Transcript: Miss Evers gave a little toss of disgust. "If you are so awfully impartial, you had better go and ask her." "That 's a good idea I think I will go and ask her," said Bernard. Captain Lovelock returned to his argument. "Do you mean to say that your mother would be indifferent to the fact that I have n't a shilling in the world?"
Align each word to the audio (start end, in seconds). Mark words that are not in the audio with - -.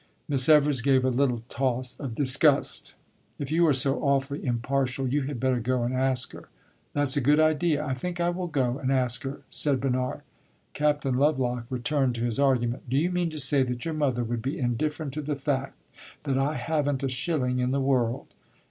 Miss 0.27 0.49
Evers 0.49 0.81
gave 0.81 1.05
a 1.05 1.09
little 1.11 1.43
toss 1.47 1.95
of 1.99 2.15
disgust. 2.15 2.95
"If 3.37 3.51
you 3.51 3.67
are 3.67 3.71
so 3.73 4.01
awfully 4.03 4.43
impartial, 4.43 5.07
you 5.07 5.21
had 5.21 5.39
better 5.39 5.59
go 5.59 5.83
and 5.83 5.93
ask 5.93 6.31
her." 6.33 6.49
"That 6.93 7.09
's 7.09 7.17
a 7.17 7.21
good 7.21 7.39
idea 7.39 7.85
I 7.85 7.93
think 7.93 8.19
I 8.19 8.31
will 8.31 8.47
go 8.47 8.79
and 8.79 8.91
ask 8.91 9.21
her," 9.21 9.41
said 9.51 9.79
Bernard. 9.79 10.21
Captain 10.73 11.13
Lovelock 11.13 11.67
returned 11.69 12.15
to 12.15 12.23
his 12.25 12.39
argument. 12.39 12.89
"Do 12.89 12.97
you 12.97 13.11
mean 13.11 13.29
to 13.29 13.37
say 13.37 13.61
that 13.61 13.85
your 13.85 13.93
mother 13.93 14.23
would 14.23 14.41
be 14.41 14.57
indifferent 14.57 15.13
to 15.13 15.21
the 15.21 15.35
fact 15.35 15.75
that 16.23 16.35
I 16.39 16.55
have 16.55 16.89
n't 16.89 17.03
a 17.03 17.07
shilling 17.07 17.59
in 17.59 17.69
the 17.69 17.79
world?" 17.79 18.25